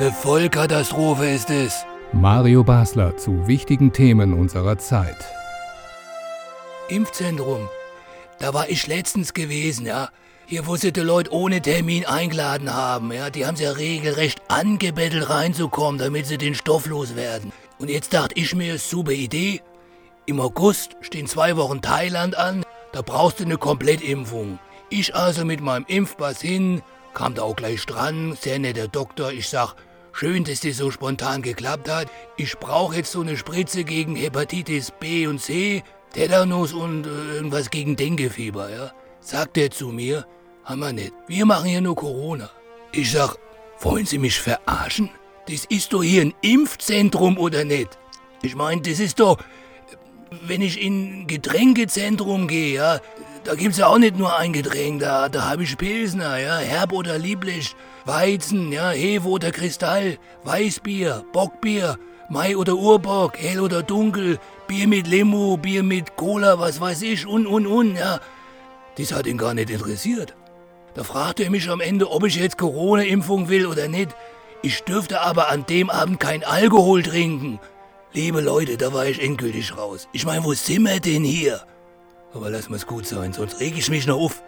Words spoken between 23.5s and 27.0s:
Komplettimpfung. Ich also mit meinem Impfpass hin,